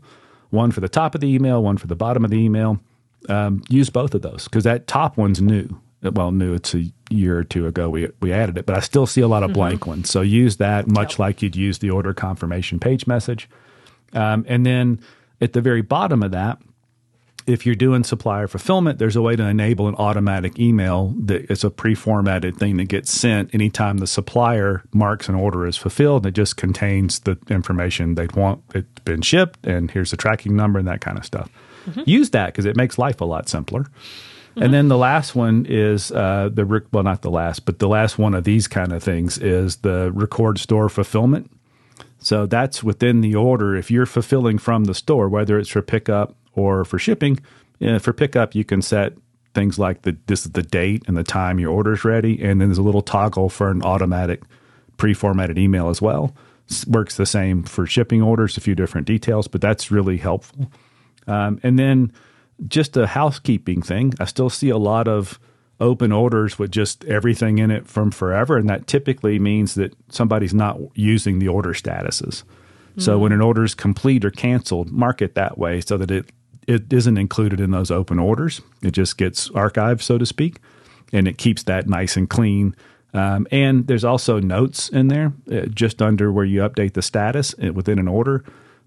one 0.52 0.72
for 0.72 0.80
the 0.80 0.88
top 0.88 1.16
of 1.16 1.22
the 1.22 1.28
email, 1.28 1.62
one 1.62 1.78
for 1.78 1.88
the 1.88 1.96
bottom 1.96 2.24
of 2.24 2.32
the 2.32 2.38
email. 2.38 2.80
Um, 3.28 3.64
use 3.70 3.90
both 3.90 4.14
of 4.14 4.22
those 4.22 4.46
because 4.46 4.64
that 4.64 4.88
top 4.88 5.18
one's 5.18 5.42
new. 5.42 5.82
Well, 6.14 6.32
new. 6.32 6.54
It's 6.54 6.74
a 6.74 6.84
year 7.10 7.38
or 7.38 7.44
two 7.44 7.68
ago 7.68 7.90
we 7.90 8.10
we 8.20 8.32
added 8.32 8.58
it, 8.58 8.66
but 8.66 8.76
I 8.76 8.80
still 8.80 9.06
see 9.08 9.22
a 9.22 9.28
lot 9.28 9.44
of 9.44 9.50
mm-hmm. 9.50 9.60
blank 9.60 9.88
ones. 9.88 10.10
So 10.10 10.22
use 10.22 10.58
that 10.58 10.88
much 10.88 11.14
yep. 11.14 11.20
like 11.20 11.42
you'd 11.42 11.56
use 11.56 11.80
the 11.80 11.90
order 11.90 12.14
confirmation 12.14 12.80
page 12.80 13.08
message. 13.08 13.50
Um, 14.14 14.46
and 14.48 14.66
then 14.66 15.00
at 15.42 15.54
the 15.54 15.62
very 15.62 15.82
bottom 15.82 16.24
of 16.24 16.32
that, 16.32 16.60
if 17.48 17.66
you're 17.66 17.76
doing 17.76 18.04
supplier 18.04 18.48
fulfillment, 18.48 18.98
there's 18.98 19.16
a 19.16 19.22
way 19.22 19.36
to 19.36 19.44
enable 19.44 19.88
an 19.88 19.96
automatic 19.96 20.58
email 20.58 21.14
that 21.20 21.52
is 21.52 21.64
a 21.64 21.70
pre-formatted 21.70 22.58
thing 22.58 22.78
that 22.78 22.86
gets 22.86 23.12
sent 23.12 23.54
anytime 23.54 24.00
the 24.00 24.08
supplier 24.08 24.84
marks 24.94 25.30
an 25.30 25.36
order 25.36 25.68
as 25.68 25.78
fulfilled. 25.78 26.26
And 26.26 26.36
It 26.36 26.40
just 26.40 26.58
contains 26.58 27.20
the 27.20 27.38
information 27.50 28.16
they'd 28.16 28.36
want. 28.36 28.64
It's 28.74 29.00
been 29.02 29.22
shipped, 29.22 29.66
and 29.66 29.92
here's 29.92 30.12
the 30.12 30.18
tracking 30.18 30.56
number 30.56 30.80
and 30.80 30.88
that 30.88 31.02
kind 31.02 31.18
of 31.18 31.26
stuff. 31.26 31.52
Mm-hmm. 31.86 32.02
Use 32.06 32.32
that 32.32 32.48
because 32.48 32.66
it 32.66 32.76
makes 32.76 32.98
life 32.98 33.22
a 33.22 33.26
lot 33.26 33.48
simpler. 33.48 33.86
And 34.56 34.74
then 34.74 34.88
the 34.88 34.98
last 34.98 35.36
one 35.36 35.66
is 35.68 36.12
uh, 36.12 36.50
the 36.52 36.66
rick 36.66 36.86
well, 36.92 37.04
not 37.04 37.22
the 37.22 37.32
last, 37.32 37.66
but 37.66 37.80
the 37.80 37.88
last 37.88 38.18
one 38.18 38.34
of 38.34 38.46
these 38.46 38.68
kind 38.68 38.94
of 38.94 39.04
things 39.04 39.38
is 39.38 39.78
the 39.78 40.12
record 40.14 40.60
store 40.60 40.90
fulfillment. 40.90 41.52
So 42.20 42.46
that's 42.46 42.84
within 42.84 43.22
the 43.22 43.36
order. 43.36 43.76
If 43.76 43.92
you're 43.92 44.06
fulfilling 44.06 44.58
from 44.58 44.86
the 44.86 44.94
store, 44.94 45.30
whether 45.30 45.60
it's 45.60 45.70
for 45.70 45.82
pickup 45.82 46.36
or 46.54 46.86
for 46.86 46.98
shipping, 46.98 47.40
uh, 47.82 48.00
for 48.00 48.14
pickup, 48.14 48.56
you 48.56 48.64
can 48.64 48.82
set 48.82 49.14
things 49.54 49.78
like 49.78 50.04
the 50.04 50.18
this 50.28 50.46
is 50.46 50.52
the 50.52 50.64
date 50.64 51.04
and 51.08 51.16
the 51.18 51.24
time 51.24 51.60
your 51.60 51.72
order 51.72 51.94
is 51.94 52.04
ready, 52.04 52.42
and 52.42 52.62
then 52.62 52.70
there's 52.70 52.78
a 52.78 52.84
little 52.84 53.02
toggle 53.02 53.50
for 53.50 53.70
an 53.70 53.84
automatic 53.84 54.42
pre-formatted 54.98 55.58
email 55.58 55.90
as 55.90 56.02
well. 56.02 56.36
works 56.88 57.18
the 57.18 57.26
same 57.26 57.64
for 57.64 57.86
shipping 57.86 58.22
orders, 58.22 58.58
a 58.58 58.62
few 58.62 58.76
different 58.76 59.08
details, 59.08 59.48
but 59.48 59.62
that's 59.62 59.92
really 59.92 60.18
helpful. 60.18 60.72
Um, 61.28 61.60
and 61.64 61.78
then 61.78 62.12
just 62.68 62.98
a 62.98 63.08
housekeeping 63.08 63.82
thing, 63.82 64.14
I 64.20 64.26
still 64.26 64.50
see 64.50 64.70
a 64.70 64.78
lot 64.78 65.08
of 65.08 65.40
open 65.80 66.12
orders 66.12 66.58
with 66.58 66.72
just 66.72 67.04
everything 67.06 67.58
in 67.58 67.70
it 67.70 67.88
from 67.88 68.12
forever, 68.12 68.58
and 68.58 68.70
that 68.70 68.88
typically 68.88 69.40
means 69.40 69.76
that 69.76 69.94
somebody's 70.10 70.54
not 70.54 70.80
using 70.96 71.40
the 71.40 71.50
order 71.50 71.74
statuses. 71.74 72.44
So 72.98 73.18
mm. 73.18 73.22
when 73.22 73.32
an 73.34 73.42
order 73.42 73.64
is 73.64 73.76
complete 73.76 74.24
or 74.24 74.32
canceled, 74.32 74.92
mark 74.92 75.22
it 75.22 75.36
that 75.36 75.58
way 75.58 75.82
so 75.82 75.98
that 75.98 76.12
it 76.12 76.32
it 76.68 76.92
isn't 76.92 77.18
included 77.18 77.60
in 77.60 77.70
those 77.70 77.92
open 77.92 78.18
orders. 78.18 78.60
It 78.82 78.92
just 78.92 79.18
gets 79.18 79.50
archived, 79.50 80.02
so 80.02 80.18
to 80.18 80.26
speak, 80.26 80.60
and 81.14 81.28
it 81.28 81.38
keeps 81.38 81.64
that 81.64 81.88
nice 81.88 82.18
and 82.18 82.28
clean. 82.28 82.76
Um, 83.14 83.48
and 83.52 83.86
there's 83.88 84.04
also 84.04 84.40
notes 84.40 84.90
in 84.90 85.08
there, 85.08 85.32
uh, 85.52 85.68
just 85.68 86.02
under 86.02 86.32
where 86.32 86.44
you 86.46 86.62
update 86.62 86.94
the 86.94 87.02
status 87.02 87.54
uh, 87.64 87.72
within 87.72 88.00
an 88.00 88.08
order. 88.08 88.44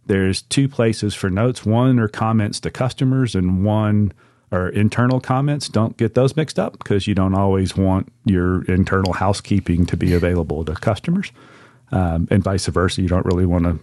There's 0.09 0.41
two 0.43 0.69
places 0.69 1.15
for 1.15 1.29
notes. 1.29 1.67
One 1.67 1.99
are 1.99 2.09
comments 2.09 2.61
to 2.61 2.71
customers, 2.71 3.35
and 3.35 3.63
one 3.65 4.13
are 4.51 4.71
internal 4.71 5.21
comments. 5.21 5.69
Don't 5.69 5.99
get 5.99 6.15
those 6.15 6.35
mixed 6.35 6.59
up 6.59 6.79
because 6.79 7.07
you 7.07 7.15
don't 7.15 7.35
always 7.35 7.77
want 7.77 8.11
your 8.25 8.65
internal 8.65 9.13
housekeeping 9.13 9.85
to 9.85 9.99
be 9.99 10.15
available 10.15 10.65
to 10.65 10.73
customers, 10.75 11.31
um, 11.93 12.27
and 12.31 12.43
vice 12.43 12.67
versa. 12.67 13.03
You 13.03 13.09
don't 13.09 13.27
really 13.27 13.45
want 13.45 13.65
to 13.65 13.79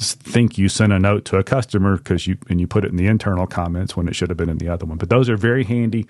think 0.00 0.58
you 0.58 0.68
sent 0.68 0.92
a 0.92 0.98
note 0.98 1.24
to 1.26 1.38
a 1.38 1.42
customer 1.44 1.96
because 1.96 2.26
you 2.26 2.36
and 2.50 2.60
you 2.60 2.66
put 2.66 2.84
it 2.84 2.90
in 2.90 2.96
the 2.96 3.06
internal 3.06 3.46
comments 3.46 3.96
when 3.96 4.06
it 4.06 4.14
should 4.14 4.28
have 4.28 4.36
been 4.36 4.50
in 4.50 4.58
the 4.58 4.68
other 4.68 4.84
one. 4.84 4.98
But 4.98 5.08
those 5.08 5.30
are 5.30 5.36
very 5.36 5.64
handy. 5.64 6.06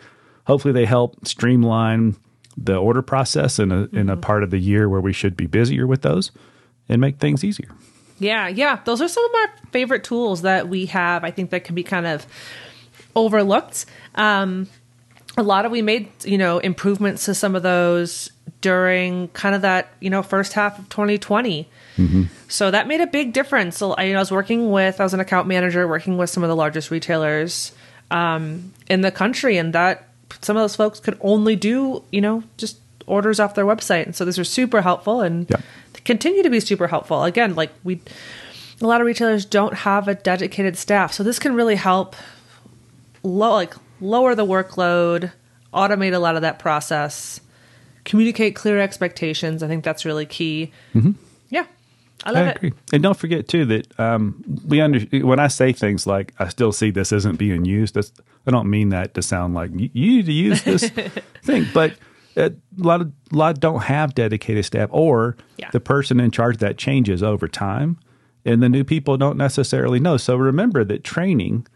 Hopefully, 0.47 0.73
they 0.73 0.85
help 0.85 1.25
streamline 1.27 2.17
the 2.57 2.77
order 2.77 3.03
process 3.03 3.61
in 3.61 3.71
a 3.71 3.87
mm-hmm. 3.87 3.97
in 3.97 4.09
a 4.09 4.15
mm-hmm. 4.15 4.21
part 4.21 4.43
of 4.43 4.51
the 4.51 4.59
year 4.59 4.89
where 4.89 5.01
we 5.01 5.13
should 5.13 5.37
be 5.37 5.47
busier 5.47 5.87
with 5.87 6.03
those 6.03 6.33
and 6.89 7.01
make 7.01 7.19
things 7.19 7.45
easier. 7.45 7.71
Yeah, 8.21 8.47
yeah, 8.49 8.81
those 8.85 9.01
are 9.01 9.09
some 9.09 9.25
of 9.25 9.35
our 9.35 9.49
favorite 9.73 10.05
tools 10.05 10.43
that 10.43 10.69
we 10.69 10.87
have. 10.87 11.25
I 11.25 11.31
think 11.31 11.51
that 11.51 11.65
can 11.65 11.75
be 11.75 11.83
kind 11.83 12.07
of 12.07 12.27
overlooked. 13.17 13.87
Um, 14.15 14.69
a 15.37 15.43
lot 15.43 15.65
of 15.65 15.73
we 15.73 15.83
made 15.83 16.09
you 16.25 16.39
know 16.39 16.59
improvements 16.59 17.25
to 17.25 17.35
some 17.35 17.57
of 17.57 17.63
those 17.63 18.31
during 18.61 19.29
kind 19.29 19.55
of 19.55 19.63
that 19.63 19.93
you 20.01 20.11
know 20.11 20.23
first 20.23 20.53
half 20.53 20.79
of 20.79 20.89
2020 20.89 21.69
mm-hmm. 21.97 22.25
so 22.49 22.71
that 22.71 22.87
made 22.87 23.01
a 23.01 23.07
big 23.07 23.33
difference 23.33 23.79
so 23.79 23.93
I, 23.93 24.05
you 24.05 24.13
know, 24.13 24.19
I 24.19 24.23
was 24.23 24.31
working 24.31 24.71
with 24.71 25.01
i 25.01 25.05
was 25.05 25.15
an 25.15 25.21
account 25.21 25.49
manager 25.49 25.87
working 25.89 26.19
with 26.19 26.31
some 26.31 26.43
of 26.43 26.49
the 26.49 26.57
largest 26.57 26.91
retailers 26.91 27.73
um, 28.11 28.73
in 28.89 29.03
the 29.03 29.11
country 29.11 29.57
and 29.57 29.73
that 29.73 30.09
some 30.43 30.57
of 30.57 30.63
those 30.63 30.77
folks 30.77 31.01
could 31.01 31.17
only 31.21 31.57
do 31.57 32.03
you 32.11 32.21
know 32.21 32.43
just 32.57 32.79
orders 33.07 33.41
off 33.41 33.55
their 33.55 33.65
website 33.65 34.05
and 34.05 34.15
so 34.15 34.25
these 34.25 34.39
are 34.39 34.45
super 34.45 34.83
helpful 34.83 35.21
and 35.21 35.49
yeah. 35.49 35.61
Continue 36.11 36.43
to 36.43 36.51
be 36.51 36.61
super 36.61 36.89
helpful 36.89 37.25
again 37.25 37.55
like 37.55 37.71
we 37.85 38.01
a 38.81 38.87
lot 38.87 39.01
of 39.01 39.07
retailers 39.07 39.45
don't 39.45 39.75
have 39.75 40.09
a 40.09 40.15
dedicated 40.15 40.77
staff 40.77 41.13
so 41.13 41.23
this 41.23 41.39
can 41.39 41.55
really 41.55 41.77
help 41.77 42.17
low, 43.23 43.53
like 43.53 43.75
lower 44.01 44.35
the 44.35 44.45
workload 44.45 45.33
automate 45.73 46.15
a 46.15 46.19
lot 46.19 46.37
of 46.37 46.43
that 46.43 46.59
process 46.59 47.41
communicate 48.05 48.55
clear 48.55 48.79
expectations. 48.79 49.63
I 49.63 49.69
think 49.69 49.85
that's 49.85 50.05
really 50.05 50.27
key. 50.27 50.73
Mm-hmm. 50.95 51.13
Yeah. 51.49 51.67
I 52.25 52.31
love 52.33 52.47
I 52.47 52.51
agree. 52.51 52.69
It. 52.69 52.95
And 52.95 53.03
don't 53.03 53.17
forget 53.17 53.49
too 53.49 53.65
that 53.67 53.99
um, 53.99 54.43
we 54.67 54.81
under 54.81 55.01
when 55.25 55.39
I 55.39 55.49
say 55.49 55.73
things 55.73 56.07
like 56.07 56.35
I 56.39 56.49
still 56.49 56.73
see 56.73 56.91
this 56.91 57.13
isn't 57.13 57.37
being 57.37 57.65
used. 57.65 57.97
I 57.97 58.51
don't 58.51 58.69
mean 58.69 58.91
that 58.91 59.15
to 59.15 59.23
sound 59.23 59.55
like 59.55 59.71
you 59.73 59.89
need 59.95 60.27
to 60.27 60.33
use 60.33 60.63
this 60.63 60.89
thing, 61.43 61.67
but 61.73 61.95
a 62.37 62.53
lot 62.77 63.01
of 63.01 63.13
a 63.33 63.37
lot 63.37 63.61
don't 63.61 63.83
have 63.83 64.15
dedicated 64.15 64.65
staff, 64.65 64.89
or 64.93 65.37
yeah. 65.57 65.71
the 65.73 65.81
person 65.81 66.21
in 66.21 66.31
charge 66.31 66.59
that 66.59 66.79
changes 66.79 67.23
over 67.23 67.49
time, 67.49 67.99
and 68.45 68.63
the 68.63 68.69
new 68.69 68.85
people 68.85 69.17
don't 69.17 69.37
necessarily 69.37 70.01
know. 70.01 70.17
So 70.17 70.37
remember 70.37 70.85
that 70.85 71.05
training 71.05 71.67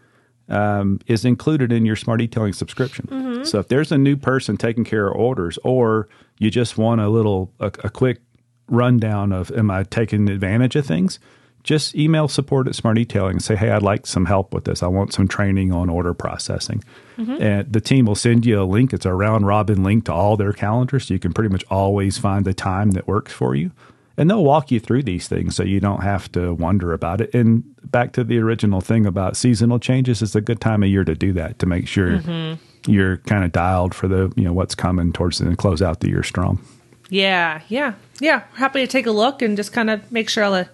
um, 0.49 0.99
is 1.07 1.25
included 1.25 1.71
in 1.71 1.85
your 1.85 1.95
SmartEtailing 1.95 2.55
subscription. 2.55 3.07
Mm-hmm. 3.07 3.43
So 3.43 3.59
if 3.59 3.67
there's 3.67 3.91
a 3.91 3.97
new 3.97 4.15
person 4.15 4.57
taking 4.57 4.83
care 4.83 5.07
of 5.07 5.15
orders, 5.15 5.57
or 5.63 6.07
you 6.39 6.51
just 6.51 6.77
want 6.77 7.01
a 7.01 7.09
little 7.09 7.51
a, 7.59 7.67
a, 7.83 7.89
quick 7.89 8.21
rundown 8.67 9.31
of 9.31 9.51
am 9.51 9.71
I 9.71 9.83
taking 9.83 10.29
advantage 10.29 10.75
of 10.75 10.85
things, 10.85 11.19
just 11.65 11.95
email 11.95 12.27
support 12.27 12.67
at 12.67 12.73
SmartEtailing 12.73 13.31
and 13.31 13.43
say, 13.43 13.55
hey, 13.55 13.71
I'd 13.71 13.81
like 13.81 14.07
some 14.07 14.25
help 14.25 14.53
with 14.53 14.63
this. 14.63 14.81
I 14.81 14.87
want 14.87 15.13
some 15.13 15.27
training 15.27 15.73
on 15.73 15.89
order 15.89 16.13
processing. 16.13 16.83
Mm-hmm. 17.17 17.41
And 17.41 17.73
the 17.73 17.81
team 17.81 18.05
will 18.05 18.15
send 18.15 18.45
you 18.45 18.61
a 18.61 18.63
link. 18.63 18.93
It's 18.93 19.05
a 19.05 19.13
round 19.13 19.45
robin 19.47 19.83
link 19.83 20.05
to 20.05 20.13
all 20.13 20.37
their 20.37 20.53
calendars, 20.53 21.07
so 21.07 21.13
you 21.13 21.19
can 21.19 21.33
pretty 21.33 21.51
much 21.51 21.65
always 21.69 22.17
find 22.17 22.45
the 22.45 22.53
time 22.53 22.91
that 22.91 23.07
works 23.07 23.33
for 23.33 23.55
you 23.55 23.71
and 24.17 24.29
they'll 24.29 24.43
walk 24.43 24.71
you 24.71 24.79
through 24.79 25.03
these 25.03 25.27
things 25.27 25.55
so 25.55 25.63
you 25.63 25.79
don't 25.79 26.01
have 26.01 26.31
to 26.31 26.53
wonder 26.53 26.93
about 26.93 27.21
it. 27.21 27.33
And 27.33 27.63
back 27.83 28.13
to 28.13 28.23
the 28.23 28.37
original 28.39 28.81
thing 28.81 29.05
about 29.05 29.35
seasonal 29.35 29.79
changes, 29.79 30.21
it's 30.21 30.35
a 30.35 30.41
good 30.41 30.61
time 30.61 30.83
of 30.83 30.89
year 30.89 31.03
to 31.03 31.15
do 31.15 31.33
that 31.33 31.59
to 31.59 31.65
make 31.65 31.87
sure 31.87 32.19
mm-hmm. 32.19 32.91
you're 32.91 33.17
kind 33.17 33.43
of 33.43 33.51
dialed 33.51 33.93
for 33.93 34.07
the 34.07 34.31
you 34.35 34.43
know 34.43 34.53
what's 34.53 34.75
coming 34.75 35.11
towards 35.11 35.39
the 35.39 35.55
close 35.55 35.81
out 35.81 35.99
the 35.99 36.09
year 36.09 36.23
strong. 36.23 36.63
Yeah, 37.09 37.61
yeah, 37.67 37.93
yeah. 38.19 38.43
Happy 38.55 38.81
to 38.81 38.87
take 38.87 39.05
a 39.05 39.11
look 39.11 39.41
and 39.41 39.55
just 39.55 39.73
kind 39.73 39.89
of 39.89 40.11
make 40.11 40.29
sure 40.29 40.43
all 40.43 40.53
the 40.53 40.69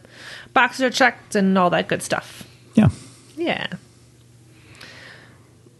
boxes 0.53 0.81
are 0.81 0.89
checked 0.89 1.35
and 1.35 1.57
all 1.57 1.69
that 1.69 1.87
good 1.87 2.01
stuff. 2.01 2.47
Yeah, 2.73 2.89
yeah. 3.35 3.67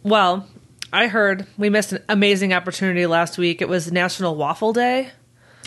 Well, 0.02 0.48
I 0.92 1.06
heard 1.06 1.46
we 1.56 1.70
missed 1.70 1.92
an 1.92 2.02
amazing 2.08 2.52
opportunity 2.52 3.06
last 3.06 3.38
week. 3.38 3.62
It 3.62 3.68
was 3.68 3.90
National 3.90 4.36
Waffle 4.36 4.72
Day. 4.72 5.10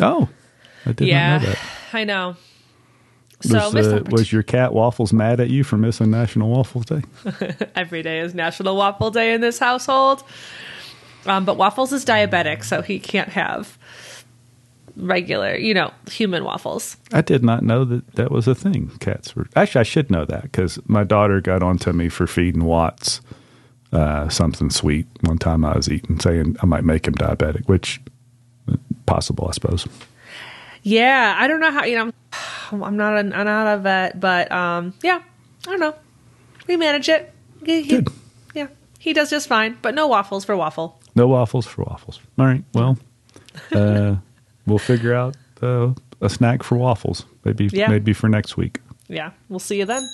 Oh, 0.01 0.29
I 0.85 0.91
did 0.91 1.07
yeah. 1.07 1.37
not 1.37 1.41
know 1.41 1.49
that. 1.49 1.59
I 1.93 2.03
know. 2.03 2.35
So 3.41 3.69
was, 3.71 3.87
uh, 3.87 4.03
was, 4.09 4.31
your 4.31 4.43
cat 4.43 4.73
Waffles 4.73 5.13
mad 5.13 5.39
at 5.39 5.49
you 5.49 5.63
for 5.63 5.77
missing 5.77 6.09
National 6.09 6.49
Waffle 6.49 6.81
Day? 6.81 7.01
Every 7.75 8.01
day 8.01 8.19
is 8.19 8.33
National 8.33 8.75
Waffle 8.75 9.11
Day 9.11 9.33
in 9.33 9.41
this 9.41 9.59
household. 9.59 10.23
Um, 11.25 11.45
but 11.45 11.57
Waffles 11.57 11.91
is 11.91 12.05
diabetic, 12.05 12.63
so 12.63 12.81
he 12.81 12.99
can't 12.99 13.29
have 13.29 13.77
regular, 14.97 15.55
you 15.55 15.73
know, 15.73 15.91
human 16.09 16.43
waffles. 16.43 16.97
I 17.11 17.21
did 17.21 17.43
not 17.43 17.63
know 17.63 17.85
that 17.85 18.15
that 18.15 18.31
was 18.31 18.47
a 18.47 18.55
thing. 18.55 18.91
Cats 18.99 19.35
were 19.35 19.47
actually 19.55 19.81
I 19.81 19.83
should 19.83 20.09
know 20.09 20.25
that 20.25 20.43
because 20.43 20.79
my 20.87 21.03
daughter 21.03 21.41
got 21.41 21.63
onto 21.63 21.91
me 21.93 22.09
for 22.09 22.27
feeding 22.27 22.63
Watts 22.63 23.21
uh, 23.95 24.27
something 24.29 24.69
sweet 24.69 25.07
one 25.21 25.37
time 25.37 25.63
I 25.63 25.75
was 25.75 25.89
eating, 25.89 26.19
saying 26.19 26.57
I 26.61 26.65
might 26.65 26.83
make 26.83 27.07
him 27.07 27.15
diabetic, 27.15 27.67
which 27.67 28.01
possible, 29.05 29.47
I 29.47 29.51
suppose. 29.51 29.87
Yeah, 30.83 31.35
I 31.37 31.47
don't 31.47 31.59
know 31.59 31.71
how 31.71 31.85
you 31.85 31.97
know. 31.97 32.11
I'm 32.71 32.97
not 32.97 33.13
a, 33.13 33.19
I'm 33.19 33.45
not 33.45 33.73
a 33.73 33.77
vet, 33.77 34.19
but 34.19 34.51
um, 34.51 34.93
yeah, 35.01 35.21
I 35.65 35.71
don't 35.71 35.79
know. 35.79 35.95
We 36.67 36.77
manage 36.77 37.09
it. 37.09 37.31
He, 37.63 37.83
he, 37.83 38.01
Good. 38.01 38.09
Yeah, 38.53 38.67
he 38.99 39.13
does 39.13 39.29
just 39.29 39.47
fine. 39.47 39.77
But 39.81 39.95
no 39.95 40.07
waffles 40.07 40.45
for 40.45 40.57
waffle. 40.57 40.99
No 41.15 41.27
waffles 41.27 41.65
for 41.65 41.83
waffles. 41.83 42.19
All 42.37 42.45
right. 42.45 42.63
Well, 42.73 42.97
uh, 43.71 44.17
we'll 44.65 44.79
figure 44.79 45.13
out 45.13 45.35
uh, 45.61 45.93
a 46.21 46.29
snack 46.29 46.63
for 46.63 46.77
waffles. 46.77 47.25
Maybe 47.43 47.69
yeah. 47.71 47.89
maybe 47.89 48.13
for 48.13 48.29
next 48.29 48.57
week. 48.57 48.81
Yeah, 49.07 49.31
we'll 49.49 49.59
see 49.59 49.77
you 49.77 49.85
then. 49.85 50.09